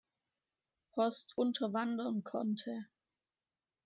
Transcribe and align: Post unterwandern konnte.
Post 0.93 1.33
unterwandern 1.37 2.23
konnte. 2.23 2.87